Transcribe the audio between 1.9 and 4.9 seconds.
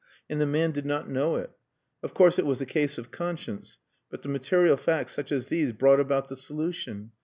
Of course, it was a case of conscience, but the material